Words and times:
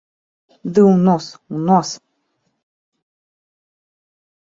Ды 0.73 0.79
ў 0.83 0.93
нос, 1.05 1.25
у 1.55 1.61
нос! 1.67 1.89